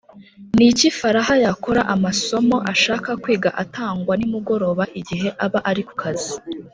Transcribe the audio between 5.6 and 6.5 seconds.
ari ku kazi